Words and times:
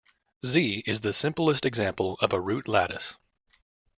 Z 0.43 0.81
is 0.87 1.01
the 1.01 1.13
simplest 1.13 1.63
example 1.63 2.17
of 2.21 2.33
a 2.33 2.41
root 2.41 2.67
lattice. 2.67 3.13